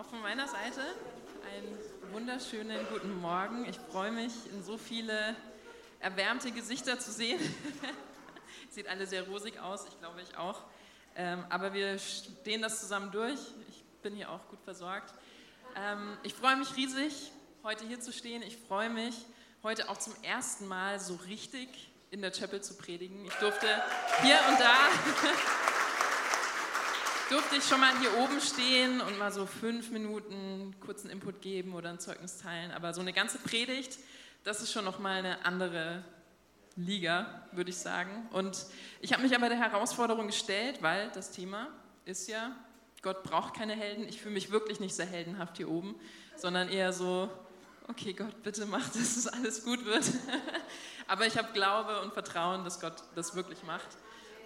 [0.00, 0.80] auch von meiner Seite
[1.44, 1.78] einen
[2.14, 3.66] wunderschönen guten Morgen.
[3.68, 5.36] Ich freue mich, in so viele
[5.98, 7.38] erwärmte Gesichter zu sehen.
[8.70, 10.62] Sieht alle sehr rosig aus, ich glaube ich auch.
[11.16, 13.38] Ähm, aber wir stehen das zusammen durch.
[13.68, 15.12] Ich bin hier auch gut versorgt.
[15.76, 17.30] Ähm, ich freue mich riesig,
[17.62, 18.40] heute hier zu stehen.
[18.40, 19.26] Ich freue mich,
[19.62, 23.26] heute auch zum ersten Mal so richtig in der Chapel zu predigen.
[23.26, 23.66] Ich durfte
[24.22, 24.76] hier und da
[27.30, 31.74] durfte ich schon mal hier oben stehen und mal so fünf Minuten kurzen Input geben
[31.74, 32.72] oder ein Zeugnis teilen.
[32.72, 33.98] Aber so eine ganze Predigt,
[34.42, 36.04] das ist schon noch mal eine andere
[36.74, 38.28] Liga, würde ich sagen.
[38.32, 38.66] Und
[39.00, 41.68] ich habe mich aber der Herausforderung gestellt, weil das Thema
[42.04, 42.56] ist ja,
[43.00, 44.08] Gott braucht keine Helden.
[44.08, 45.94] Ich fühle mich wirklich nicht sehr heldenhaft hier oben,
[46.36, 47.30] sondern eher so,
[47.86, 50.04] okay Gott, bitte mach, dass es alles gut wird.
[51.06, 53.88] aber ich habe Glaube und Vertrauen, dass Gott das wirklich macht.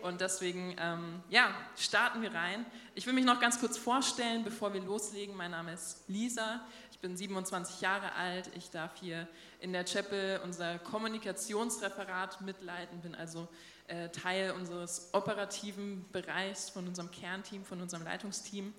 [0.04, 2.66] Und deswegen, ähm, ja, starten wir rein.
[2.94, 5.34] Ich will mich noch ganz kurz vorstellen, bevor wir loslegen.
[5.34, 6.60] Mein Name ist Lisa.
[6.92, 8.50] Ich bin 27 Jahre alt.
[8.54, 9.26] Ich darf hier
[9.60, 13.48] in der Chapel unser Kommunikationsreferat mitleiten, bin also
[13.86, 18.74] äh, Teil unseres operativen Bereichs von unserem Kernteam, von unserem Leitungsteam.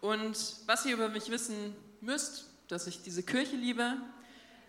[0.00, 3.96] Und was ihr über mich wissen müsst, dass ich diese Kirche liebe.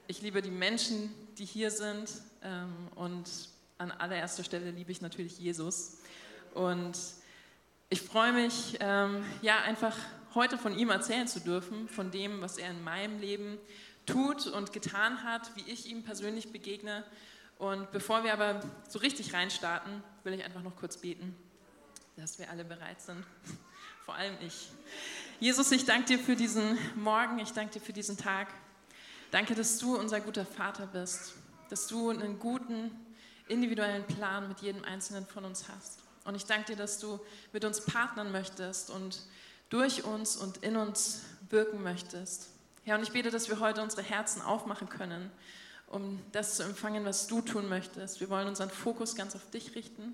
[0.07, 2.09] Ich liebe die Menschen, die hier sind.
[2.41, 3.29] Ähm, und
[3.79, 5.98] an allererster Stelle liebe ich natürlich Jesus.
[6.53, 6.97] Und
[7.89, 9.95] ich freue mich, ähm, ja, einfach
[10.35, 13.57] heute von ihm erzählen zu dürfen, von dem, was er in meinem Leben
[14.05, 17.03] tut und getan hat, wie ich ihm persönlich begegne.
[17.57, 21.35] Und bevor wir aber so richtig reinstarten, will ich einfach noch kurz beten,
[22.15, 23.23] dass wir alle bereit sind.
[24.05, 24.69] Vor allem ich.
[25.39, 28.47] Jesus, ich danke dir für diesen Morgen, ich danke dir für diesen Tag.
[29.31, 31.33] Danke, dass du unser guter Vater bist,
[31.69, 32.91] dass du einen guten,
[33.47, 35.99] individuellen Plan mit jedem Einzelnen von uns hast.
[36.25, 37.19] Und ich danke dir, dass du
[37.53, 39.21] mit uns partnern möchtest und
[39.69, 42.47] durch uns und in uns wirken möchtest.
[42.83, 45.31] Herr, und ich bete, dass wir heute unsere Herzen aufmachen können,
[45.87, 48.19] um das zu empfangen, was du tun möchtest.
[48.19, 50.13] Wir wollen unseren Fokus ganz auf dich richten.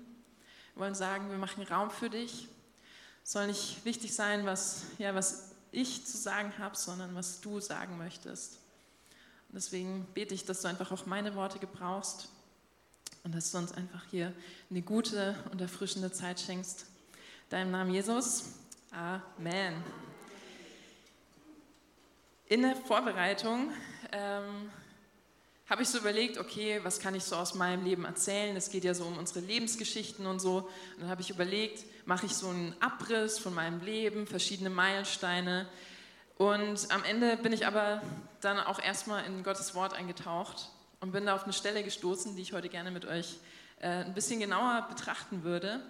[0.74, 2.48] Wir wollen sagen, wir machen Raum für dich.
[3.24, 7.60] Es soll nicht wichtig sein, was, ja, was ich zu sagen habe, sondern was du
[7.60, 8.58] sagen möchtest.
[9.48, 12.28] Und deswegen bete ich, dass du einfach auch meine Worte gebrauchst
[13.26, 14.32] und dass du uns einfach hier
[14.70, 16.86] eine gute und erfrischende Zeit schenkst.
[17.50, 18.52] Deinem Namen Jesus.
[18.92, 19.74] Amen.
[22.46, 23.72] In der Vorbereitung
[24.12, 24.70] ähm,
[25.68, 28.54] habe ich so überlegt, okay, was kann ich so aus meinem Leben erzählen?
[28.54, 30.58] Es geht ja so um unsere Lebensgeschichten und so.
[30.94, 35.68] Und dann habe ich überlegt, mache ich so einen Abriss von meinem Leben, verschiedene Meilensteine.
[36.38, 38.02] Und am Ende bin ich aber
[38.40, 40.70] dann auch erstmal in Gottes Wort eingetaucht
[41.06, 43.38] und bin da auf eine Stelle gestoßen, die ich heute gerne mit euch
[43.78, 45.80] äh, ein bisschen genauer betrachten würde.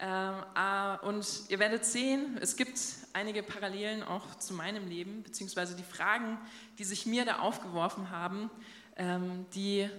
[0.00, 2.80] Ähm, äh, und ihr werdet sehen, es gibt
[3.12, 6.38] einige Parallelen auch zu meinem Leben, beziehungsweise die Fragen,
[6.78, 8.50] die sich mir da aufgeworfen haben,
[8.96, 9.90] ähm, die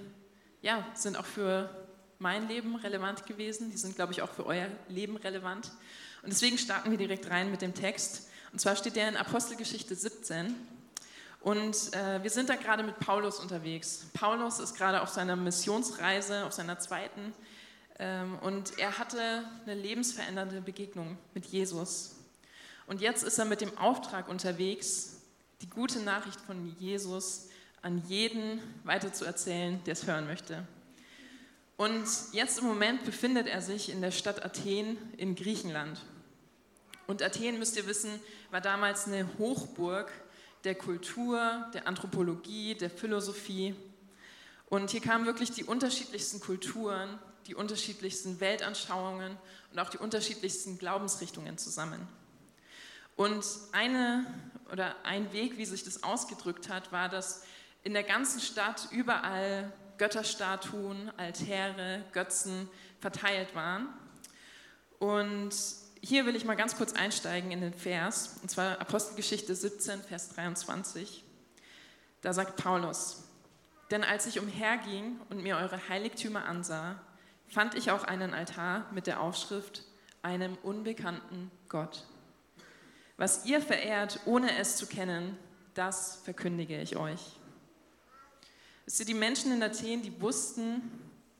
[0.64, 1.70] ja, sind auch für
[2.18, 5.72] mein Leben relevant gewesen, die sind, glaube ich, auch für euer Leben relevant.
[6.24, 8.30] Und deswegen starten wir direkt rein mit dem Text.
[8.52, 10.56] Und zwar steht der in Apostelgeschichte 17.
[11.42, 14.08] Und äh, wir sind da gerade mit Paulus unterwegs.
[14.14, 17.34] Paulus ist gerade auf seiner Missionsreise, auf seiner zweiten.
[17.98, 22.16] Ähm, und er hatte eine lebensverändernde Begegnung mit Jesus.
[22.88, 25.22] Und jetzt ist er mit dem Auftrag unterwegs,
[25.62, 27.48] die gute Nachricht von Jesus
[27.82, 30.66] an jeden weiterzuerzählen, der es hören möchte.
[31.78, 36.02] Und jetzt im Moment befindet er sich in der Stadt Athen in Griechenland.
[37.08, 38.12] Und Athen, müsst ihr wissen,
[38.52, 40.12] war damals eine Hochburg
[40.64, 43.76] der Kultur, der Anthropologie, der Philosophie.
[44.68, 49.38] Und hier kamen wirklich die unterschiedlichsten Kulturen, die unterschiedlichsten Weltanschauungen
[49.72, 52.08] und auch die unterschiedlichsten Glaubensrichtungen zusammen.
[53.16, 54.26] Und eine
[54.72, 57.44] oder ein Weg, wie sich das ausgedrückt hat, war, dass
[57.84, 63.90] in der ganzen Stadt überall Götterstatuen, Altäre, Götzen verteilt waren.
[65.00, 65.54] Und
[66.02, 70.30] hier will ich mal ganz kurz einsteigen in den Vers, und zwar Apostelgeschichte 17, Vers
[70.30, 71.24] 23.
[72.22, 73.24] Da sagt Paulus,
[73.92, 77.02] denn als ich umherging und mir eure Heiligtümer ansah,
[77.48, 79.84] fand ich auch einen Altar mit der Aufschrift
[80.22, 82.06] einem unbekannten Gott.
[83.18, 85.38] Was ihr verehrt, ohne es zu kennen,
[85.74, 87.22] das verkündige ich euch.
[88.86, 90.82] Wisst ihr, die Menschen in Athen, die wussten,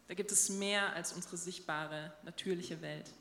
[0.08, 3.14] da gibt es mehr als unsere sichtbare, natürliche Welt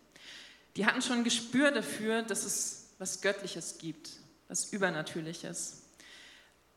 [0.79, 4.11] die hatten schon ein Gespür dafür, dass es was Göttliches gibt,
[4.47, 5.83] was Übernatürliches.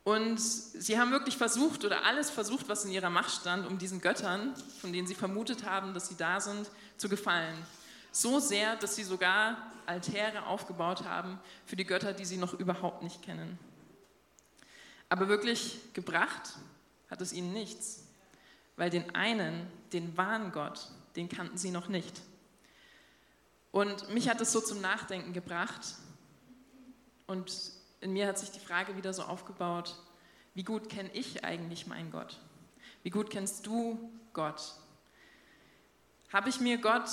[0.04, 4.02] Und sie haben wirklich versucht oder alles versucht, was in ihrer Macht stand, um diesen
[4.02, 6.68] Göttern, von denen sie vermutet haben, dass sie da sind,
[6.98, 7.56] zu gefallen.
[8.12, 13.04] So sehr, dass sie sogar Altäre aufgebaut haben für die Götter, die sie noch überhaupt
[13.04, 13.60] nicht kennen.
[15.10, 16.54] Aber wirklich gebracht
[17.12, 18.04] hat es ihnen nichts,
[18.78, 22.20] weil den einen, den wahren Gott, den kannten sie noch nicht.
[23.72, 25.96] Und mich hat es so zum Nachdenken gebracht
[27.28, 27.72] und
[28.02, 29.96] in mir hat sich die Frage wieder so aufgebaut,
[30.54, 32.38] wie gut kenne ich eigentlich meinen Gott?
[33.04, 34.62] Wie gut kennst du Gott?
[36.34, 37.10] Habe ich mir Gott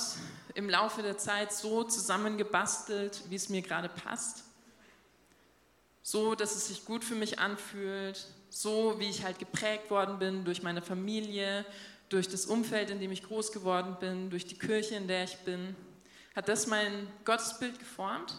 [0.55, 4.43] im Laufe der Zeit so zusammengebastelt, wie es mir gerade passt?
[6.01, 10.43] So, dass es sich gut für mich anfühlt, so wie ich halt geprägt worden bin
[10.43, 11.65] durch meine Familie,
[12.09, 15.37] durch das Umfeld, in dem ich groß geworden bin, durch die Kirche, in der ich
[15.39, 15.75] bin.
[16.39, 18.33] Hat das mein Gottesbild geformt?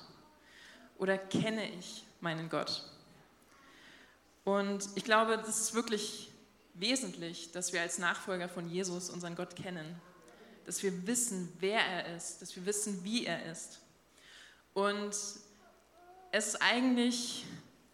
[0.97, 2.83] Oder kenne ich meinen Gott?
[4.43, 6.33] Und ich glaube, das ist wirklich
[6.73, 10.01] wesentlich, dass wir als Nachfolger von Jesus unseren Gott kennen
[10.65, 13.81] dass wir wissen, wer er ist, dass wir wissen, wie er ist.
[14.73, 15.45] Und es
[16.33, 17.45] ist eigentlich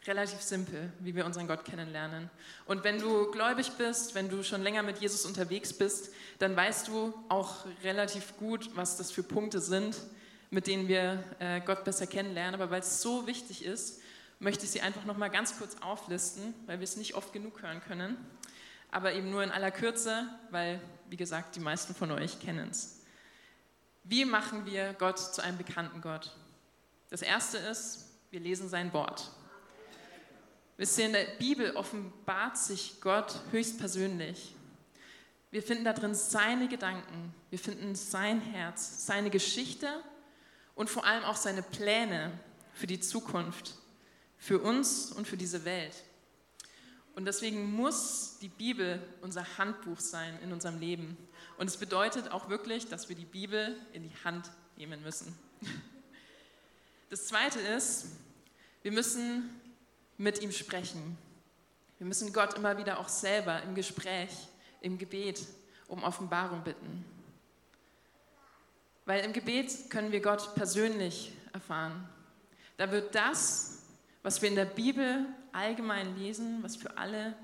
[0.07, 2.31] relativ simpel, wie wir unseren Gott kennenlernen.
[2.67, 6.89] Und wenn du gläubig bist, wenn du schon länger mit Jesus unterwegs bist, dann weißt
[6.89, 9.97] du auch relativ gut, was das für Punkte sind,
[10.51, 12.61] mit denen wir äh, Gott besser kennenlernen.
[12.61, 14.01] Aber weil es so wichtig ist,
[14.39, 17.63] möchte ich sie einfach noch mal ganz kurz auflisten, weil wir es nicht oft genug
[17.63, 18.17] hören können
[18.91, 20.81] aber eben nur in aller Kürze, weil,
[21.11, 23.03] wie gesagt, die meisten von euch kennen es.
[24.05, 26.35] Wie machen wir Gott zu einem bekannten Gott?
[27.11, 29.31] Das erste ist, wir lesen sein Wort.
[30.77, 34.55] Wisst ihr, in der Bibel offenbart sich Gott höchstpersönlich.
[35.51, 39.89] Wir finden da drin seine Gedanken, wir finden sein Herz, seine Geschichte
[40.75, 42.31] und vor allem auch seine Pläne
[42.75, 43.75] für die Zukunft,
[44.37, 45.95] für uns und für diese Welt.
[47.15, 51.17] Und deswegen muss die Bibel unser Handbuch sein in unserem Leben.
[51.57, 55.35] Und es bedeutet auch wirklich, dass wir die Bibel in die Hand nehmen müssen.
[57.09, 58.07] Das Zweite ist,
[58.83, 59.49] wir müssen
[60.19, 61.19] mit ihm sprechen.
[61.99, 64.31] Wir müssen Gott immer wieder auch selber im Gespräch,
[64.81, 65.47] im Gebet
[65.89, 67.05] um Offenbarung bitten.
[69.05, 72.09] Weil im Gebet können wir Gott persönlich erfahren.
[72.77, 73.83] Da wird das,
[74.23, 77.35] was wir in der Bibel allgemein lesen, was für alle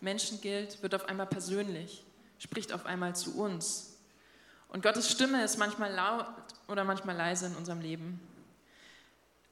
[0.00, 2.04] Menschen gilt, wird auf einmal persönlich,
[2.38, 3.98] spricht auf einmal zu uns.
[4.68, 6.26] Und Gottes Stimme ist manchmal laut
[6.68, 8.20] oder manchmal leise in unserem Leben.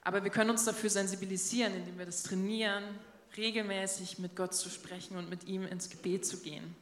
[0.01, 2.83] Aber wir können uns dafür sensibilisieren, indem wir das trainieren,
[3.37, 6.75] regelmäßig mit Gott zu sprechen und mit ihm ins Gebet zu gehen.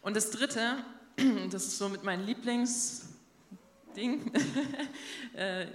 [0.00, 0.84] Und das Dritte,
[1.50, 4.32] das ist so mit meinem Lieblingsding,
[5.34, 5.66] äh,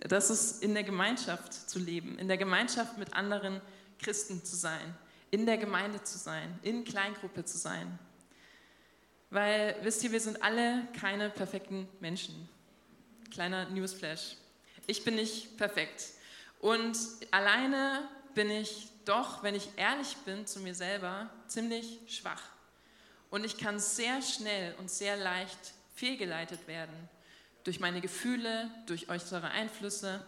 [0.00, 3.60] das ist in der Gemeinschaft zu leben, in der Gemeinschaft mit anderen
[3.98, 4.94] Christen zu sein,
[5.30, 7.98] in der Gemeinde zu sein, in Kleingruppe zu sein.
[9.30, 12.48] Weil, wisst ihr, wir sind alle keine perfekten Menschen.
[13.30, 14.36] Kleiner Newsflash.
[14.86, 16.04] Ich bin nicht perfekt.
[16.60, 16.96] Und
[17.30, 22.42] alleine bin ich doch, wenn ich ehrlich bin zu mir selber, ziemlich schwach.
[23.30, 27.08] Und ich kann sehr schnell und sehr leicht fehlgeleitet werden
[27.64, 30.24] durch meine Gefühle, durch äußere Einflüsse.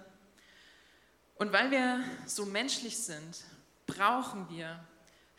[1.37, 3.45] Und weil wir so menschlich sind,
[3.87, 4.83] brauchen wir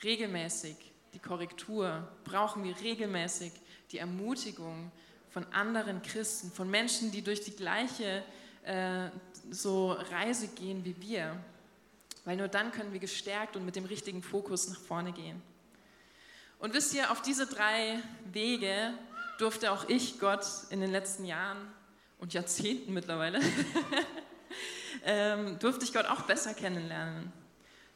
[0.03, 0.75] regelmäßig
[1.13, 3.53] die Korrektur, brauchen wir regelmäßig
[3.91, 4.91] die Ermutigung
[5.29, 8.23] von anderen Christen, von Menschen, die durch die gleiche
[8.65, 9.09] äh,
[9.51, 11.38] so Reise gehen wie wir.
[12.25, 15.41] Weil nur dann können wir gestärkt und mit dem richtigen Fokus nach vorne gehen.
[16.60, 18.00] Und wisst ihr, auf diese drei
[18.31, 18.93] Wege
[19.38, 21.57] durfte auch ich Gott in den letzten Jahren
[22.17, 23.39] und Jahrzehnten mittlerweile,
[25.05, 27.31] ähm, durfte ich Gott auch besser kennenlernen,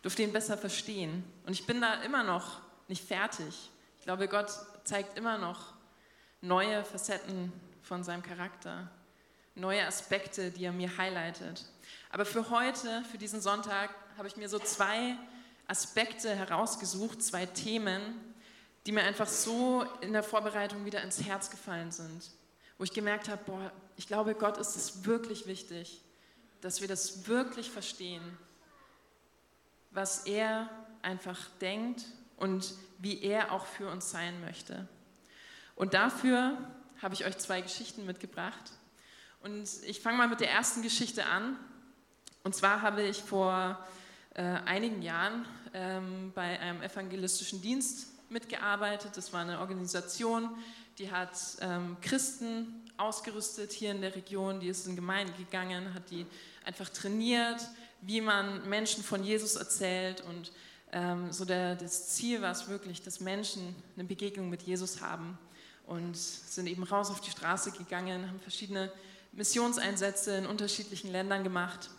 [0.02, 1.24] durfte ihn besser verstehen.
[1.46, 3.72] Und ich bin da immer noch nicht fertig.
[3.98, 4.52] Ich glaube, Gott
[4.84, 5.74] zeigt immer noch
[6.42, 8.92] neue Facetten von seinem Charakter,
[9.60, 11.66] neue Aspekte, die er mir highlightet.
[12.10, 15.16] Aber für heute, für diesen Sonntag, habe ich mir so zwei
[15.68, 18.02] Aspekte herausgesucht, zwei Themen,
[18.86, 22.32] die mir einfach so in der Vorbereitung wieder ins Herz gefallen sind
[22.80, 26.02] wo ich gemerkt habe, boah, ich glaube, Gott ist es wirklich wichtig,
[26.62, 28.24] dass wir das wirklich verstehen,
[29.92, 30.70] was er
[31.02, 32.06] einfach denkt
[32.38, 34.88] und wie er auch für uns sein möchte.
[35.76, 36.58] Und dafür
[37.02, 38.72] habe ich euch zwei Geschichten mitgebracht.
[39.42, 41.58] Und ich fange mal mit der ersten Geschichte an.
[42.44, 43.78] Und zwar habe ich vor
[44.36, 49.12] äh, einigen Jahren ähm, bei einem evangelistischen Dienst mitgearbeitet.
[49.16, 50.50] Das war eine Organisation,
[50.98, 56.12] die hat ähm, Christen ausgerüstet hier in der Region, die ist in Gemeinden gegangen, hat
[56.12, 56.26] die
[56.66, 57.62] einfach trainiert,
[58.02, 60.52] wie man Menschen von Jesus erzählt und
[60.92, 65.38] ähm, so der, das Ziel war es wirklich, dass Menschen eine Begegnung mit Jesus haben
[65.86, 68.92] und sind eben raus auf die Straße gegangen, haben verschiedene
[69.32, 71.90] Missionseinsätze in unterschiedlichen Ländern gemacht.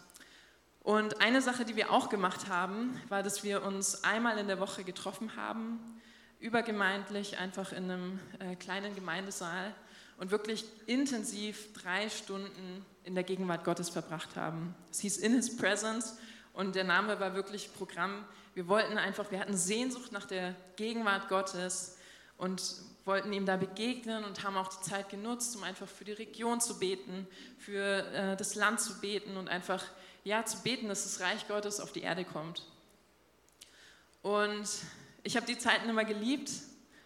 [0.80, 4.60] Und eine Sache, die wir auch gemacht haben, war, dass wir uns einmal in der
[4.60, 6.00] Woche getroffen haben,
[6.38, 9.74] übergemeindlich, einfach in einem äh, kleinen Gemeindesaal
[10.16, 14.74] und wirklich intensiv drei Stunden in der Gegenwart Gottes verbracht haben.
[14.90, 16.16] Es hieß In His Presence
[16.52, 18.24] und der Name war wirklich Programm.
[18.54, 21.96] Wir wollten einfach, wir hatten Sehnsucht nach der Gegenwart Gottes
[22.36, 22.62] und
[23.10, 26.60] wollten ihm da begegnen und haben auch die Zeit genutzt, um einfach für die Region
[26.60, 27.26] zu beten,
[27.58, 29.84] für äh, das Land zu beten und einfach
[30.22, 32.64] ja zu beten, dass das Reich Gottes auf die Erde kommt.
[34.22, 34.68] Und
[35.24, 36.50] ich habe die Zeiten immer geliebt.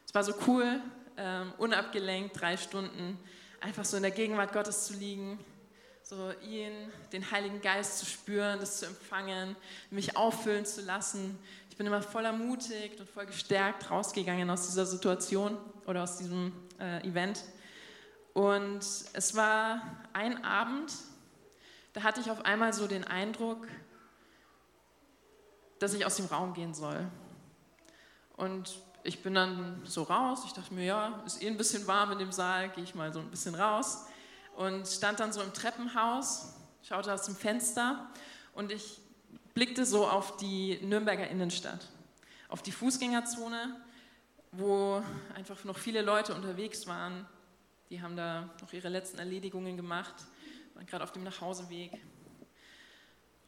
[0.06, 0.78] Es war so cool,
[1.16, 3.18] ähm, unabgelenkt, drei Stunden,
[3.62, 5.42] einfach so in der Gegenwart Gottes zu liegen,
[6.06, 9.56] so ihn, den Heiligen Geist zu spüren, das zu empfangen,
[9.90, 11.38] mich auffüllen zu lassen.
[11.70, 15.56] Ich bin immer voller mutig und voll gestärkt rausgegangen aus dieser Situation
[15.86, 17.42] oder aus diesem äh, Event.
[18.34, 18.84] Und
[19.14, 19.80] es war
[20.12, 20.92] ein Abend,
[21.94, 23.66] da hatte ich auf einmal so den Eindruck,
[25.78, 27.06] dass ich aus dem Raum gehen soll.
[28.36, 30.42] Und ich bin dann so raus.
[30.44, 33.10] Ich dachte mir, ja, ist eh ein bisschen warm in dem Saal, gehe ich mal
[33.10, 34.04] so ein bisschen raus.
[34.56, 38.08] Und stand dann so im Treppenhaus, schaute aus dem Fenster
[38.54, 39.00] und ich
[39.54, 41.88] blickte so auf die Nürnberger Innenstadt,
[42.48, 43.76] auf die Fußgängerzone,
[44.52, 45.02] wo
[45.34, 47.26] einfach noch viele Leute unterwegs waren.
[47.90, 50.14] Die haben da noch ihre letzten Erledigungen gemacht,
[50.74, 51.92] waren gerade auf dem Nachhauseweg.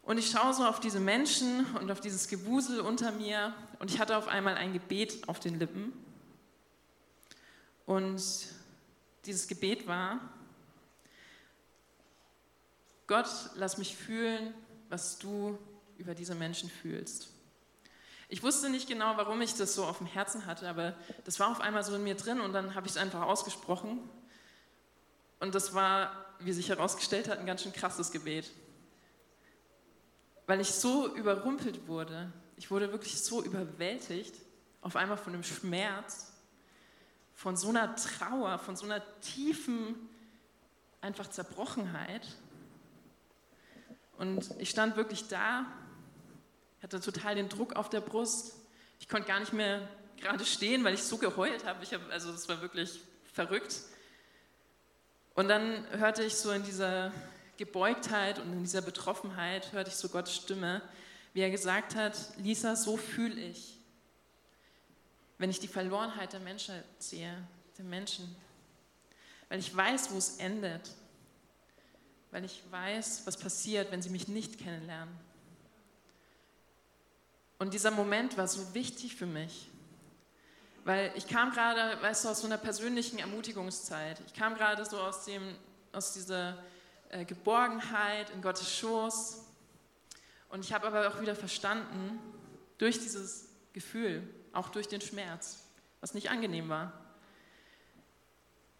[0.02, 3.98] Und ich schaue so auf diese Menschen und auf dieses Gewusel unter mir und ich
[3.98, 5.92] hatte auf einmal ein Gebet auf den Lippen.
[7.86, 8.22] Und
[9.24, 10.20] dieses Gebet war,
[13.06, 14.54] Gott, lass mich fühlen,
[14.88, 15.58] was du
[15.98, 17.28] über diese Menschen fühlst.
[18.28, 20.94] Ich wusste nicht genau, warum ich das so auf dem Herzen hatte, aber
[21.24, 24.00] das war auf einmal so in mir drin und dann habe ich es einfach ausgesprochen.
[25.38, 28.50] Und das war, wie sich herausgestellt hat, ein ganz schön krasses Gebet
[30.46, 32.32] weil ich so überrumpelt wurde.
[32.56, 34.34] Ich wurde wirklich so überwältigt,
[34.80, 36.32] auf einmal von dem Schmerz,
[37.34, 40.08] von so einer Trauer, von so einer tiefen
[41.00, 42.26] einfach Zerbrochenheit.
[44.18, 45.66] Und ich stand wirklich da,
[46.82, 48.54] hatte total den Druck auf der Brust.
[49.00, 51.82] Ich konnte gar nicht mehr gerade stehen, weil ich so geheult habe.
[51.82, 53.00] Ich hab, also es war wirklich
[53.32, 53.80] verrückt.
[55.34, 57.12] Und dann hörte ich so in dieser
[57.56, 60.82] Gebeugtheit und in dieser Betroffenheit hörte ich so Gottes Stimme,
[61.34, 63.78] wie er gesagt hat, Lisa, so fühle ich,
[65.38, 67.36] wenn ich die Verlorenheit der Menschheit sehe,
[67.76, 68.34] der Menschen.
[69.50, 70.90] Weil ich weiß, wo es endet.
[72.30, 75.14] Weil ich weiß, was passiert, wenn sie mich nicht kennenlernen.
[77.58, 79.70] Und dieser Moment war so wichtig für mich,
[80.84, 84.20] weil ich kam gerade, weißt du, aus so einer persönlichen Ermutigungszeit.
[84.26, 85.42] Ich kam gerade so aus, dem,
[85.92, 86.62] aus dieser
[87.08, 89.42] äh, Geborgenheit in Gottes Schoß.
[90.48, 92.20] Und ich habe aber auch wieder verstanden,
[92.78, 95.64] durch dieses Gefühl, auch durch den Schmerz,
[96.00, 96.92] was nicht angenehm war,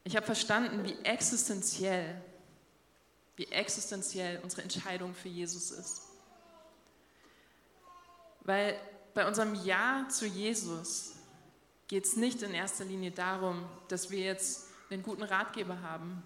[0.05, 2.23] ich habe verstanden, wie existenziell,
[3.37, 6.03] wie existenziell unsere Entscheidung für Jesus ist.
[8.41, 8.79] Weil
[9.15, 11.13] bei unserem Ja zu Jesus
[11.89, 16.23] geht es nicht in erster Linie darum, dass wir jetzt einen guten Ratgeber haben,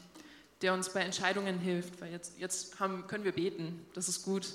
[0.63, 4.55] der uns bei Entscheidungen hilft, weil jetzt, jetzt haben, können wir beten, das ist gut.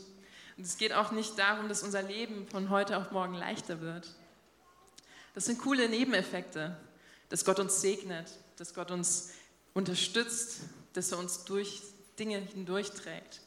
[0.57, 4.15] Und es geht auch nicht darum, dass unser Leben von heute auf morgen leichter wird.
[5.33, 6.77] Das sind coole Nebeneffekte,
[7.29, 9.31] dass Gott uns segnet, dass Gott uns
[9.73, 10.61] unterstützt,
[10.93, 11.81] dass er uns durch
[12.19, 13.41] Dinge hindurchträgt.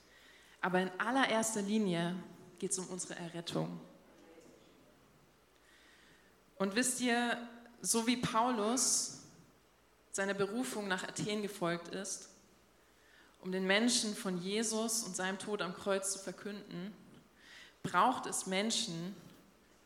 [0.60, 2.14] Aber in allererster Linie
[2.58, 3.80] geht es um unsere Errettung.
[6.56, 7.36] Und wisst ihr,
[7.80, 9.22] so wie Paulus
[10.10, 12.30] seiner Berufung nach Athen gefolgt ist,
[13.40, 16.92] um den Menschen von Jesus und seinem Tod am Kreuz zu verkünden,
[17.84, 19.14] braucht es Menschen,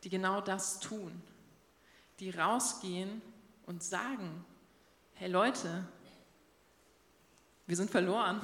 [0.03, 1.21] die genau das tun,
[2.19, 3.21] die rausgehen
[3.67, 4.43] und sagen,
[5.13, 5.87] hey Leute,
[7.67, 8.41] wir sind verloren.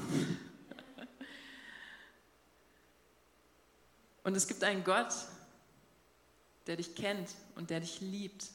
[4.23, 5.13] Und es gibt einen Gott,
[6.67, 8.45] der dich kennt und der dich liebt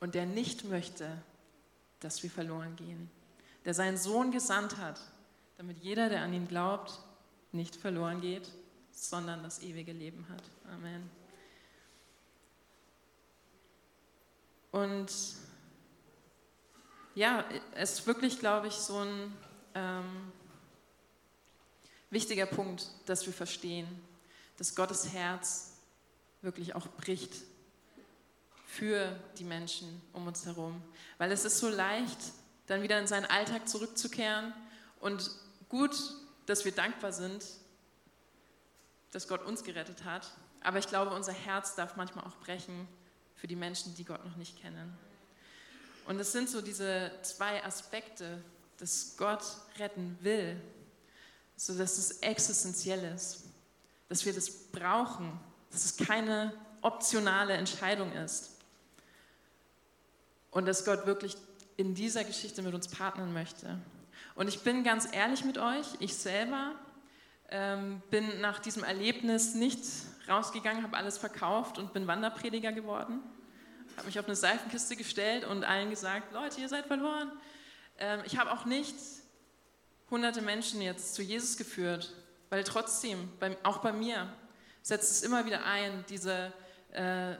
[0.00, 1.22] und der nicht möchte,
[2.00, 3.10] dass wir verloren gehen,
[3.64, 5.00] der seinen Sohn gesandt hat,
[5.56, 6.98] damit jeder, der an ihn glaubt,
[7.52, 8.50] nicht verloren geht,
[8.90, 10.42] sondern das ewige Leben hat.
[10.74, 11.08] Amen.
[14.72, 15.12] Und
[17.14, 19.32] ja, es ist wirklich, glaube ich, so ein
[19.74, 20.32] ähm,
[22.10, 23.88] wichtiger Punkt, dass wir verstehen,
[24.58, 25.72] dass Gottes Herz
[26.42, 27.34] wirklich auch bricht
[28.66, 30.82] für die Menschen um uns herum.
[31.18, 32.18] Weil es ist so leicht,
[32.66, 34.52] dann wieder in seinen Alltag zurückzukehren
[35.00, 35.30] und
[35.68, 35.94] gut,
[36.46, 37.44] dass wir dankbar sind,
[39.10, 40.30] dass Gott uns gerettet hat.
[40.62, 42.88] Aber ich glaube, unser Herz darf manchmal auch brechen
[43.36, 44.96] für die Menschen, die Gott noch nicht kennen.
[46.06, 48.42] Und es sind so diese zwei Aspekte,
[48.82, 49.44] dass Gott
[49.78, 50.60] retten will,
[51.54, 53.44] so dass es existenziell ist,
[54.08, 55.38] dass wir das brauchen,
[55.70, 58.58] dass es keine optionale Entscheidung ist
[60.50, 61.36] und dass Gott wirklich
[61.76, 63.78] in dieser Geschichte mit uns partnern möchte.
[64.34, 66.74] Und ich bin ganz ehrlich mit euch, ich selber
[67.50, 69.78] ähm, bin nach diesem Erlebnis nicht
[70.28, 73.20] rausgegangen, habe alles verkauft und bin Wanderprediger geworden.
[73.96, 77.30] Habe mich auf eine Seifenkiste gestellt und allen gesagt, Leute, ihr seid verloren.
[78.02, 78.96] Ähm, ich habe auch nicht
[80.10, 82.12] hunderte Menschen jetzt zu Jesus geführt,
[82.50, 83.30] weil trotzdem,
[83.62, 84.30] auch bei mir,
[84.82, 86.52] setzt es immer wieder ein, diese,
[86.90, 87.36] äh,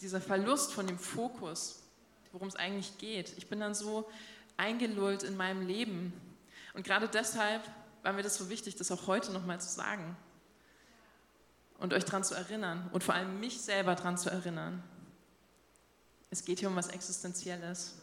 [0.00, 1.82] dieser Verlust von dem Fokus,
[2.32, 3.36] worum es eigentlich geht.
[3.36, 4.10] Ich bin dann so
[4.56, 6.14] eingelullt in meinem Leben.
[6.72, 7.62] Und gerade deshalb
[8.02, 10.16] war mir das so wichtig, das auch heute nochmal zu sagen.
[11.78, 14.82] Und euch daran zu erinnern und vor allem mich selber daran zu erinnern.
[16.30, 17.96] Es geht hier um was Existenzielles.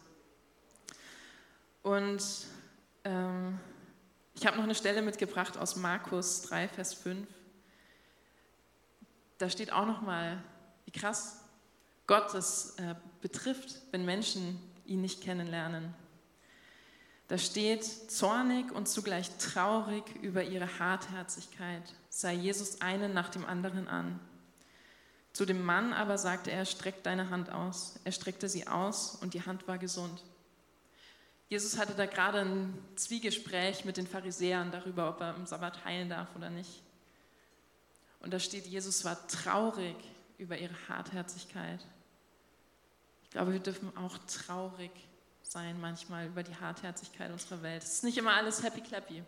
[1.84, 2.24] Und
[3.04, 3.60] ähm,
[4.36, 7.28] ich habe noch eine Stelle mitgebracht aus Markus 3, Vers 5.
[9.38, 10.42] Da steht auch nochmal,
[10.86, 11.42] wie krass
[12.08, 15.94] Gott es äh, betrifft, wenn Menschen ihn nicht kennenlernen.
[17.28, 23.88] Da steht, zornig und zugleich traurig über ihre Hartherzigkeit sei Jesus einen nach dem anderen
[23.88, 24.20] an.
[25.32, 28.00] Zu dem Mann aber sagte er, streck deine Hand aus.
[28.04, 30.22] Er streckte sie aus und die Hand war gesund.
[31.52, 36.08] Jesus hatte da gerade ein Zwiegespräch mit den Pharisäern darüber, ob er im Sabbat heilen
[36.08, 36.82] darf oder nicht.
[38.22, 39.98] Und da steht, Jesus war traurig
[40.38, 41.86] über ihre Hartherzigkeit.
[43.26, 44.92] Ich glaube, wir dürfen auch traurig
[45.42, 47.84] sein manchmal über die Hartherzigkeit unserer Welt.
[47.84, 49.22] Es ist nicht immer alles happy clappy.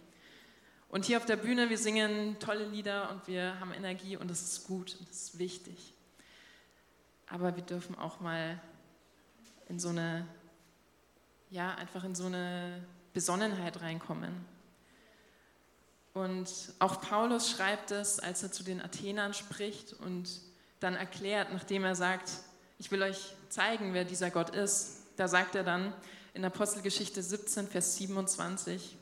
[0.87, 4.41] Und hier auf der Bühne, wir singen tolle Lieder und wir haben Energie und das
[4.43, 5.93] ist gut und das ist wichtig.
[7.27, 8.61] Aber wir dürfen auch mal
[9.67, 10.25] in so eine,
[11.53, 14.43] ja, einfach in so eine Besonnenheit reinkommen.
[16.15, 20.29] Und auch Paulus schreibt es, als er zu den Athenern spricht und
[20.79, 22.31] dann erklärt, nachdem er sagt,
[22.79, 25.03] ich will euch zeigen, wer dieser Gott ist.
[25.15, 25.93] Da sagt er dann
[26.33, 28.97] in Apostelgeschichte 17, Vers 27,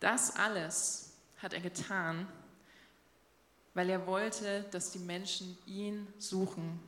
[0.00, 2.26] das alles hat er getan,
[3.74, 6.80] weil er wollte, dass die Menschen ihn suchen.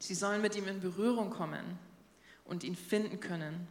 [0.00, 1.78] Sie sollen mit ihm in Berührung kommen
[2.50, 3.66] und ihn finden können.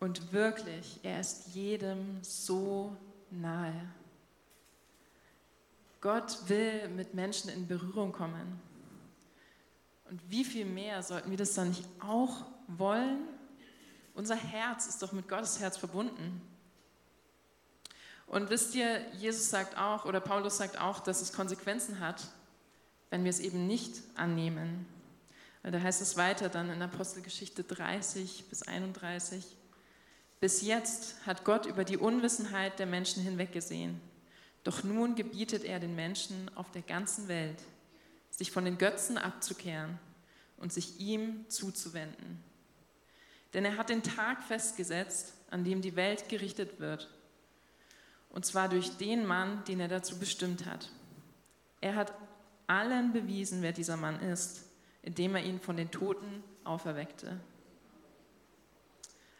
[0.00, 2.96] Und wirklich, er ist jedem so
[3.30, 3.88] nahe.
[6.00, 8.60] Gott will mit Menschen in Berührung kommen.
[10.10, 13.26] Und wie viel mehr sollten wir das dann nicht auch wollen?
[14.14, 16.40] Unser Herz ist doch mit Gottes Herz verbunden.
[18.26, 22.28] Und wisst ihr, Jesus sagt auch, oder Paulus sagt auch, dass es Konsequenzen hat,
[23.10, 24.86] wenn wir es eben nicht annehmen.
[25.64, 29.44] Da heißt es weiter dann in Apostelgeschichte 30 bis 31.
[30.38, 33.98] Bis jetzt hat Gott über die Unwissenheit der Menschen hinweggesehen.
[34.62, 37.56] Doch nun gebietet er den Menschen auf der ganzen Welt,
[38.30, 39.98] sich von den Götzen abzukehren
[40.58, 42.44] und sich ihm zuzuwenden.
[43.54, 47.08] Denn er hat den Tag festgesetzt, an dem die Welt gerichtet wird.
[48.28, 50.90] Und zwar durch den Mann, den er dazu bestimmt hat.
[51.80, 52.12] Er hat
[52.66, 54.64] allen bewiesen, wer dieser Mann ist,
[55.04, 57.38] indem er ihn von den Toten auferweckte.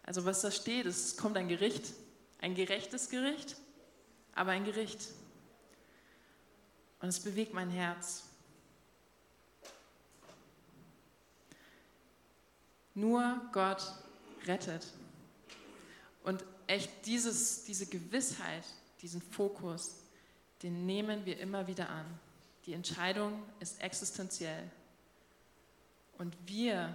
[0.03, 1.95] Also was da steht, es kommt ein Gericht,
[2.41, 3.57] ein gerechtes Gericht,
[4.35, 5.09] aber ein Gericht.
[7.01, 8.25] Und es bewegt mein Herz.
[12.95, 13.83] Nur Gott
[14.47, 14.87] rettet.
[16.25, 18.65] Und echt dieses, diese Gewissheit,
[19.01, 19.97] diesen Fokus,
[20.63, 22.07] den nehmen wir immer wieder an.
[22.67, 24.71] Die Entscheidung ist existenziell.
[26.19, 26.95] Und wir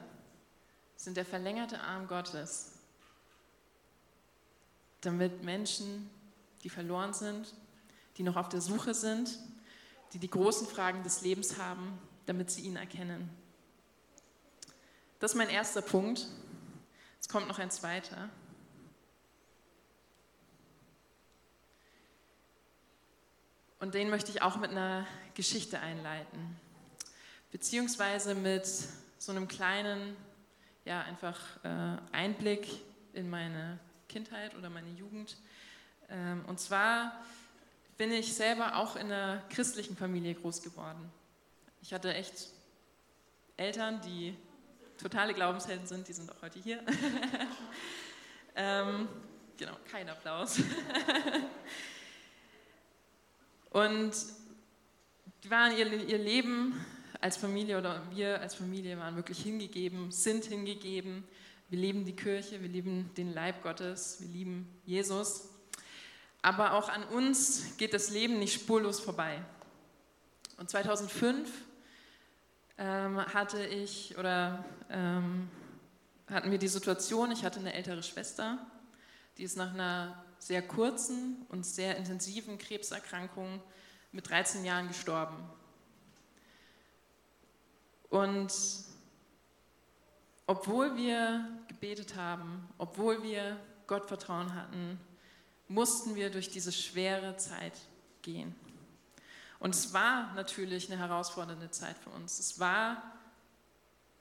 [0.95, 2.73] sind der verlängerte Arm Gottes,
[5.01, 6.10] damit Menschen,
[6.63, 7.53] die verloren sind,
[8.17, 9.39] die noch auf der Suche sind,
[10.13, 13.29] die die großen Fragen des Lebens haben, damit sie ihn erkennen.
[15.19, 16.27] Das ist mein erster Punkt.
[17.19, 18.29] Es kommt noch ein zweiter.
[23.79, 25.05] Und den möchte ich auch mit einer
[25.36, 26.58] Geschichte einleiten,
[27.51, 28.67] beziehungsweise mit
[29.19, 30.17] so einem kleinen,
[30.86, 32.67] ja, einfach äh, Einblick
[33.13, 33.77] in meine
[34.08, 35.38] Kindheit oder meine Jugend.
[36.10, 37.23] Ähm, und zwar
[37.97, 41.12] bin ich selber auch in einer christlichen Familie groß geworden.
[41.84, 42.47] Ich hatte echt
[43.58, 44.36] Eltern, die
[44.97, 46.84] totale Glaubenshelden sind, die sind auch heute hier.
[48.55, 49.08] ähm,
[49.60, 50.58] Genau, kein Applaus.
[53.71, 54.13] und
[55.43, 56.73] die waren ihr, ihr Leben
[57.19, 61.23] als Familie oder wir als Familie waren wirklich hingegeben, sind hingegeben.
[61.69, 65.49] Wir lieben die Kirche, wir lieben den Leib Gottes, wir lieben Jesus.
[66.41, 69.43] Aber auch an uns geht das Leben nicht spurlos vorbei.
[70.58, 71.49] Und 2005
[72.77, 75.49] ähm, hatte ich oder ähm,
[76.27, 78.65] hatten wir die Situation, ich hatte eine ältere Schwester,
[79.38, 83.62] die ist nach einer sehr kurzen und sehr intensiven Krebserkrankung
[84.12, 85.36] mit 13 Jahren gestorben.
[88.10, 88.52] Und
[90.48, 95.00] obwohl wir gebetet haben, obwohl wir Gottvertrauen hatten,
[95.67, 97.74] mussten wir durch diese schwere Zeit
[98.22, 98.56] gehen.
[99.60, 102.39] Und es war natürlich eine herausfordernde Zeit für uns.
[102.39, 103.04] Es war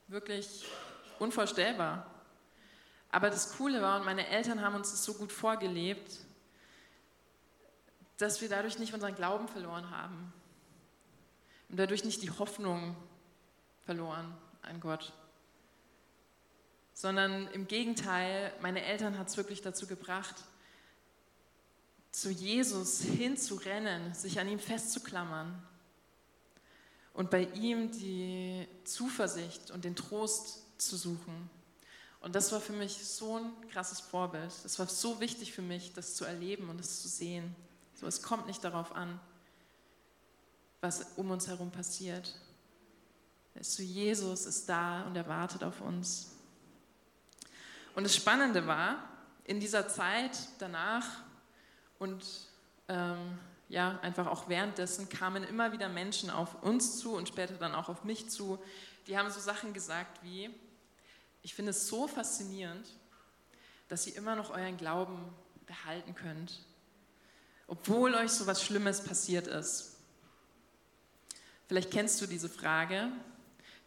[0.07, 0.65] wirklich
[1.17, 2.05] unvorstellbar.
[3.11, 6.17] Aber das Coole war, und meine Eltern haben uns das so gut vorgelebt,
[8.17, 10.31] dass wir dadurch nicht unseren Glauben verloren haben
[11.69, 12.95] und dadurch nicht die Hoffnung
[13.89, 15.13] verloren an Gott,
[16.93, 20.35] sondern im Gegenteil, meine Eltern hat es wirklich dazu gebracht,
[22.11, 25.59] zu Jesus hinzurennen, sich an ihm festzuklammern
[27.15, 31.49] und bei ihm die Zuversicht und den Trost zu suchen.
[32.19, 34.53] Und das war für mich so ein krasses Vorbild.
[34.65, 37.55] Es war so wichtig für mich, das zu erleben und das zu sehen.
[37.95, 39.19] So, es kommt nicht darauf an,
[40.79, 42.35] was um uns herum passiert.
[43.61, 46.31] So, Jesus ist da und er wartet auf uns.
[47.95, 49.03] Und das Spannende war,
[49.43, 51.05] in dieser Zeit danach
[51.97, 52.23] und
[52.87, 57.75] ähm, ja, einfach auch währenddessen kamen immer wieder Menschen auf uns zu und später dann
[57.75, 58.59] auch auf mich zu,
[59.07, 60.49] die haben so Sachen gesagt wie,
[61.41, 62.87] ich finde es so faszinierend,
[63.87, 65.33] dass ihr immer noch euren Glauben
[65.65, 66.59] behalten könnt,
[67.67, 69.97] obwohl euch so was Schlimmes passiert ist.
[71.67, 73.11] Vielleicht kennst du diese Frage,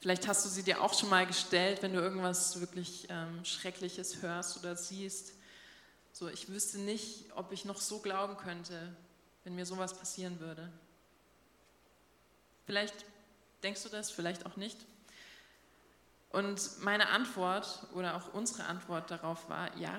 [0.02, 4.20] vielleicht hast du sie dir auch schon mal gestellt, wenn du irgendwas wirklich ähm, Schreckliches
[4.20, 5.32] hörst oder siehst.
[6.12, 8.94] So, ich wüsste nicht, ob ich noch so glauben könnte,
[9.44, 10.68] wenn mir sowas passieren würde.
[12.66, 12.94] Vielleicht
[13.62, 14.76] denkst du das, vielleicht auch nicht.
[16.30, 19.96] Und meine Antwort oder auch unsere Antwort darauf war, ja,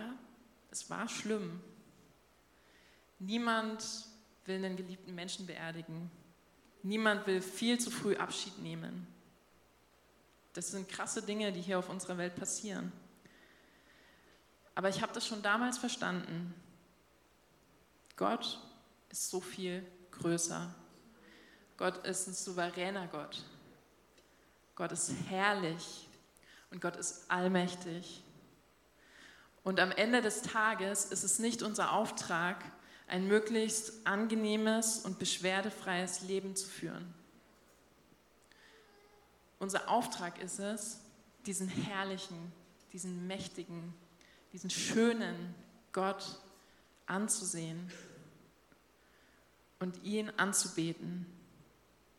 [0.70, 1.62] es war schlimm.
[3.20, 3.86] Niemand
[4.44, 6.12] will einen geliebten Menschen beerdigen.
[6.82, 9.08] Niemand will viel zu früh Abschied nehmen.
[10.54, 12.92] Das sind krasse Dinge, die hier auf unserer Welt passieren.
[14.76, 16.54] Aber ich habe das schon damals verstanden.
[18.16, 18.60] Gott
[19.10, 20.74] ist so viel größer.
[21.78, 23.44] Gott ist ein souveräner Gott.
[24.76, 26.08] Gott ist herrlich
[26.72, 28.24] und Gott ist allmächtig.
[29.63, 32.63] Und am Ende des Tages ist es nicht unser Auftrag,
[33.08, 37.13] ein möglichst angenehmes und beschwerdefreies Leben zu führen.
[39.63, 40.99] Unser Auftrag ist es,
[41.45, 42.52] diesen herrlichen,
[42.91, 43.93] diesen mächtigen,
[44.52, 45.56] diesen schönen
[45.93, 46.38] Gott
[47.06, 47.89] anzusehen
[49.80, 51.26] und ihn anzubeten.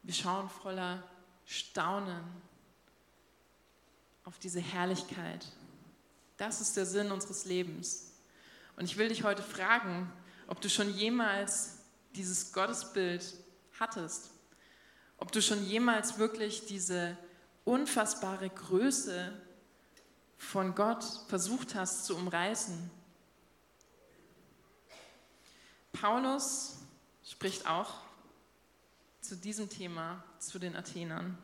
[0.04, 1.02] Wir schauen voller
[1.44, 2.24] Staunen
[4.24, 5.46] auf diese Herrlichkeit.
[6.38, 8.10] Das ist der Sinn unseres Lebens.
[8.78, 10.10] Und ich will dich heute fragen,
[10.46, 11.76] ob du schon jemals
[12.14, 13.34] dieses Gottesbild
[13.78, 14.30] hattest,
[15.18, 17.18] ob du schon jemals wirklich diese
[17.64, 19.32] unfassbare Größe
[20.36, 22.90] von Gott versucht hast zu umreißen.
[25.92, 26.76] Paulus
[27.24, 27.94] spricht auch
[29.20, 31.38] zu diesem Thema zu den Athenern.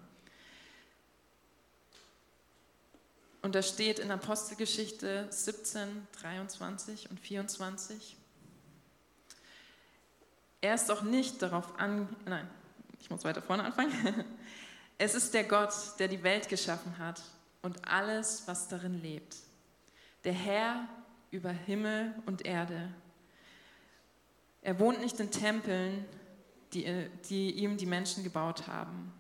[3.43, 8.17] Und da steht in Apostelgeschichte 17, 23 und 24.
[10.61, 12.47] Er ist doch nicht darauf an, nein,
[13.01, 14.25] ich muss weiter vorne anfangen.
[15.03, 17.23] Es ist der Gott, der die Welt geschaffen hat
[17.63, 19.35] und alles, was darin lebt.
[20.25, 20.87] Der Herr
[21.31, 22.93] über Himmel und Erde.
[24.61, 26.05] Er wohnt nicht in Tempeln,
[26.75, 29.11] die, die ihm die Menschen gebaut haben.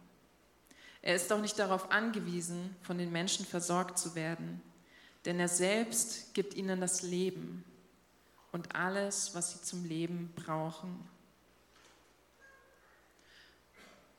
[1.00, 4.60] Er ist auch nicht darauf angewiesen, von den Menschen versorgt zu werden,
[5.24, 7.64] denn er selbst gibt ihnen das Leben
[8.52, 11.08] und alles, was sie zum Leben brauchen.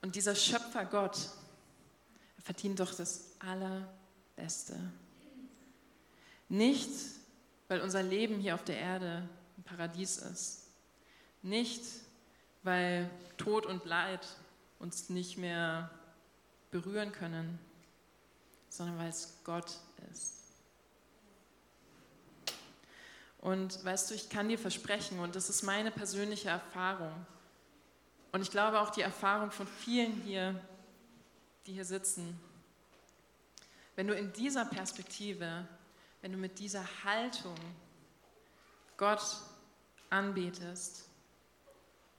[0.02, 1.30] Und dieser Schöpfer Gott
[2.43, 4.77] verdient doch das Allerbeste.
[6.49, 6.89] Nicht,
[7.67, 9.27] weil unser Leben hier auf der Erde
[9.58, 10.67] ein Paradies ist.
[11.41, 11.84] Nicht,
[12.63, 14.27] weil Tod und Leid
[14.80, 15.89] uns nicht mehr
[16.71, 17.60] berühren können,
[18.69, 19.77] sondern weil es Gott
[20.12, 20.34] ist.
[23.39, 27.25] Und weißt du, ich kann dir versprechen, und das ist meine persönliche Erfahrung,
[28.32, 30.60] und ich glaube auch die Erfahrung von vielen hier,
[31.65, 32.39] die hier sitzen,
[33.95, 35.67] wenn du in dieser Perspektive,
[36.21, 37.56] wenn du mit dieser Haltung
[38.97, 39.21] Gott
[40.10, 41.08] anbetest,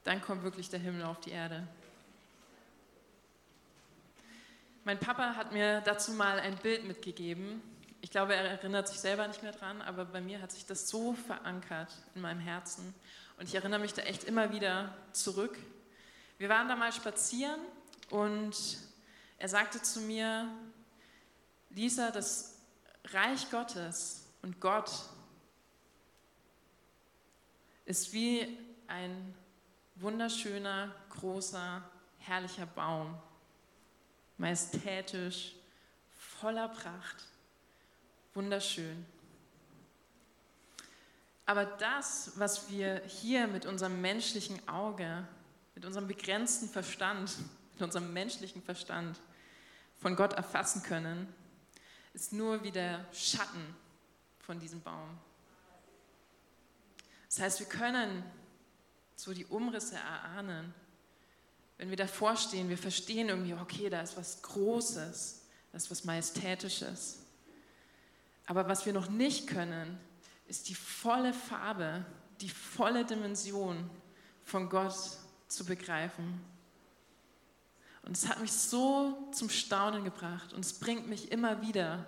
[0.05, 1.67] dann kommt wirklich der Himmel auf die Erde.
[4.85, 7.63] Mein Papa hat mir dazu mal ein Bild mitgegeben.
[8.01, 10.89] Ich glaube, er erinnert sich selber nicht mehr dran, aber bei mir hat sich das
[10.89, 12.93] so verankert in meinem Herzen.
[13.39, 15.57] Und ich erinnere mich da echt immer wieder zurück.
[16.39, 17.61] Wir waren da mal spazieren
[18.11, 18.57] und
[19.43, 20.49] er sagte zu mir,
[21.71, 22.61] Lisa, das
[23.07, 24.93] Reich Gottes und Gott
[27.85, 29.35] ist wie ein
[29.97, 31.83] wunderschöner, großer,
[32.19, 33.21] herrlicher Baum
[34.39, 35.57] majestätisch,
[36.39, 37.25] voller Pracht,
[38.35, 39.05] wunderschön.
[41.47, 45.27] Aber das, was wir hier mit unserem menschlichen Auge,
[45.75, 47.37] mit unserem begrenzten Verstand,
[47.73, 49.19] mit unserem menschlichen Verstand
[50.03, 51.33] von Gott erfassen können,
[52.13, 53.75] ist nur wie der Schatten
[54.41, 55.17] von diesem Baum.
[57.29, 58.25] Das heißt, wir können
[59.15, 60.75] so die Umrisse erahnen,
[61.79, 66.05] wenn wir davor stehen, wir verstehen irgendwie, okay, da ist was Großes, da ist was
[66.05, 67.21] Majestätisches.
[68.47, 69.99] Aber was wir noch nicht können,
[70.49, 72.05] ist die volle Farbe,
[72.41, 73.89] die volle Dimension
[74.45, 74.97] von Gott
[75.47, 76.41] zu begreifen.
[78.03, 82.05] Und es hat mich so zum Staunen gebracht und es bringt mich immer wieder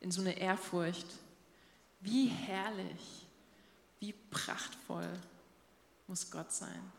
[0.00, 1.06] in so eine Ehrfurcht.
[2.00, 3.26] Wie herrlich,
[3.98, 5.08] wie prachtvoll
[6.06, 6.92] muss Gott sein.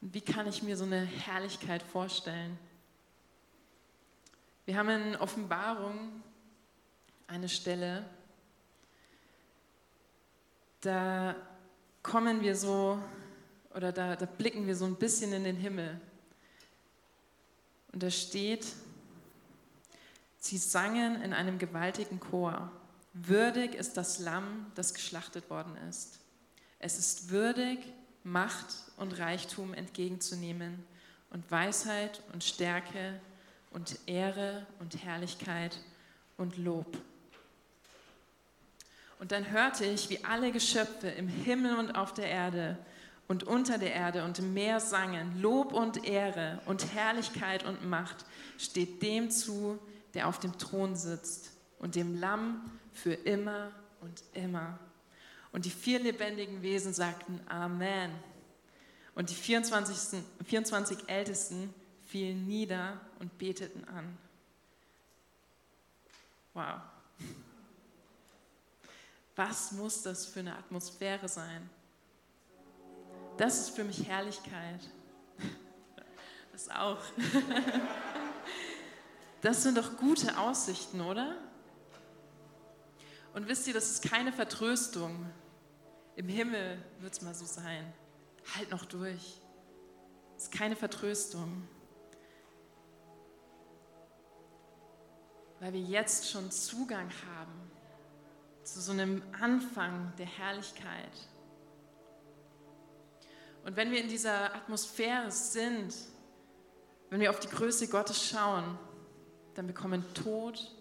[0.00, 2.58] Und wie kann ich mir so eine Herrlichkeit vorstellen?
[4.64, 6.22] Wir haben in Offenbarung
[7.26, 8.04] eine Stelle,
[10.80, 11.34] da
[12.02, 13.02] kommen wir so,
[13.74, 16.00] oder da, da blicken wir so ein bisschen in den Himmel.
[17.92, 18.66] Und da steht,
[20.38, 22.70] sie sangen in einem gewaltigen Chor,
[23.12, 26.20] würdig ist das Lamm, das geschlachtet worden ist.
[26.78, 27.78] Es ist würdig,
[28.22, 30.84] Macht und Reichtum entgegenzunehmen
[31.30, 33.18] und Weisheit und Stärke
[33.70, 35.78] und Ehre und Herrlichkeit
[36.36, 36.98] und Lob.
[39.18, 42.78] Und dann hörte ich, wie alle Geschöpfe im Himmel und auf der Erde
[43.30, 48.26] und unter der Erde und im Meer sangen, Lob und Ehre und Herrlichkeit und Macht
[48.58, 49.78] steht dem zu,
[50.14, 54.80] der auf dem Thron sitzt und dem Lamm für immer und immer.
[55.52, 58.10] Und die vier lebendigen Wesen sagten Amen.
[59.14, 61.72] Und die 24, 24 Ältesten
[62.08, 64.18] fielen nieder und beteten an.
[66.52, 66.80] Wow.
[69.36, 71.70] Was muss das für eine Atmosphäre sein?
[73.36, 74.80] Das ist für mich Herrlichkeit.
[76.52, 76.98] Das auch.
[79.40, 81.34] Das sind doch gute Aussichten, oder?
[83.32, 85.30] Und wisst ihr, das ist keine Vertröstung.
[86.16, 87.92] Im Himmel wird es mal so sein.
[88.56, 89.40] Halt noch durch.
[90.34, 91.66] Das ist keine Vertröstung.
[95.60, 97.70] Weil wir jetzt schon Zugang haben
[98.64, 101.12] zu so einem Anfang der Herrlichkeit.
[103.70, 105.94] Und wenn wir in dieser Atmosphäre sind,
[107.08, 108.76] wenn wir auf die Größe Gottes schauen,
[109.54, 110.74] dann bekommen Tod,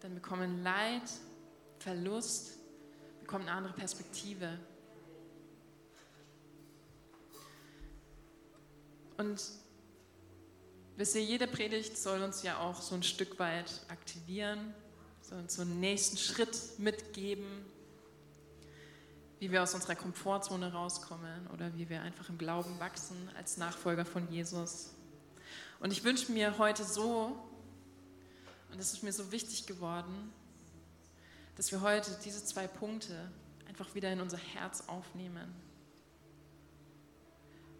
[0.00, 1.04] dann bekommen Leid,
[1.78, 2.58] Verlust,
[3.20, 4.58] bekommen eine andere Perspektive.
[9.18, 9.40] Und
[10.96, 14.74] wisst ihr, jede Predigt soll uns ja auch so ein Stück weit aktivieren,
[15.22, 17.46] soll uns so einen nächsten Schritt mitgeben,
[19.38, 24.04] wie wir aus unserer Komfortzone rauskommen oder wie wir einfach im Glauben wachsen als Nachfolger
[24.04, 24.94] von Jesus.
[25.78, 27.36] Und ich wünsche mir heute so,
[28.72, 30.32] und es ist mir so wichtig geworden,
[31.56, 33.30] dass wir heute diese zwei Punkte
[33.68, 35.54] einfach wieder in unser Herz aufnehmen.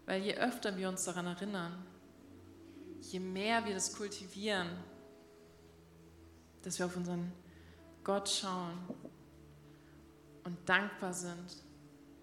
[0.05, 1.85] Weil je öfter wir uns daran erinnern,
[3.01, 4.69] je mehr wir das kultivieren,
[6.63, 7.31] dass wir auf unseren
[8.03, 8.77] Gott schauen
[10.47, 11.57] und dankbar sind,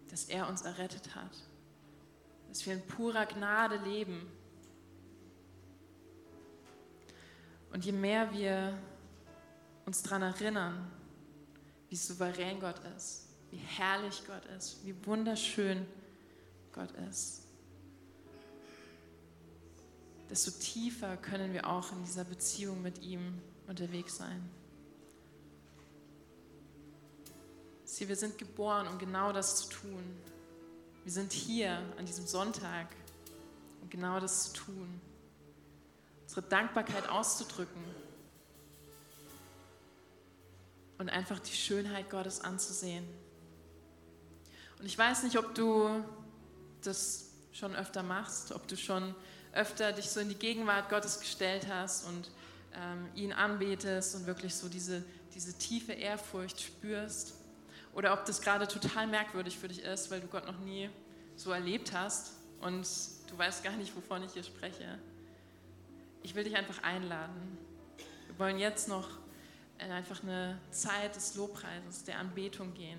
[0.09, 1.37] dass er uns errettet hat,
[2.49, 4.27] dass wir in purer Gnade leben.
[7.71, 8.79] Und je mehr wir
[9.85, 10.91] uns daran erinnern,
[11.91, 15.87] wie souverän Gott ist, wie herrlich Gott ist, wie wunderschön
[16.73, 17.47] Gott ist,
[20.31, 24.49] desto tiefer können wir auch in dieser Beziehung mit ihm unterwegs sein.
[27.94, 30.02] Sieh, wir sind geboren, um genau das zu tun.
[31.04, 32.88] Wir sind hier an diesem Sonntag,
[33.83, 35.00] um genau das zu tun.
[36.22, 37.85] Unsere Dankbarkeit auszudrücken
[40.98, 43.07] und einfach die Schönheit Gottes anzusehen.
[44.80, 45.88] Und ich weiß nicht, ob du
[46.83, 49.14] das schon öfter machst, ob du schon
[49.52, 52.33] öfter dich so in die Gegenwart Gottes gestellt hast und
[52.74, 57.35] ähm, ihn anbetest und wirklich so diese, diese tiefe Ehrfurcht spürst.
[57.94, 60.90] Oder ob das gerade total merkwürdig für dich ist, weil du Gott noch nie
[61.37, 62.87] so erlebt hast und
[63.28, 64.98] du weißt gar nicht, wovon ich hier spreche.
[66.22, 67.59] Ich will dich einfach einladen.
[68.26, 69.09] Wir wollen jetzt noch
[69.78, 72.98] in einfach eine Zeit des Lobpreises, der Anbetung gehen.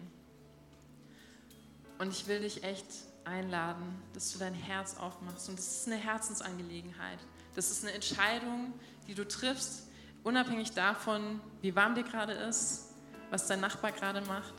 [1.98, 2.86] Und ich will dich echt
[3.24, 5.50] einladen, dass du dein Herz aufmachst.
[5.50, 7.20] Und das ist eine Herzensangelegenheit.
[7.56, 8.74] Das ist eine Entscheidung,
[9.08, 9.88] die du triffst,
[10.24, 12.94] unabhängig davon, wie warm dir gerade ist,
[13.30, 14.54] was dein Nachbar gerade macht,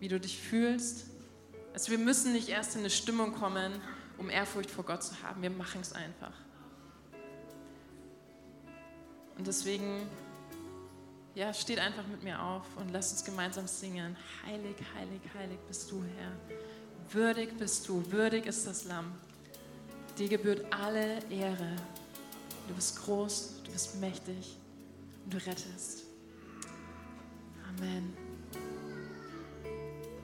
[0.00, 1.06] wie du dich fühlst.
[1.72, 3.72] Also wir müssen nicht erst in eine Stimmung kommen,
[4.18, 5.40] um Ehrfurcht vor Gott zu haben.
[5.42, 6.32] Wir machen es einfach.
[9.38, 10.06] Und deswegen,
[11.34, 14.16] ja, steht einfach mit mir auf und lass uns gemeinsam singen.
[14.44, 16.32] Heilig, heilig, heilig bist du, Herr.
[17.12, 19.12] Würdig bist du, würdig ist das Lamm.
[20.18, 21.76] Dir gebührt alle Ehre.
[22.68, 24.56] Du bist groß, du bist mächtig
[25.24, 26.04] und du rettest.
[27.68, 28.29] Amen.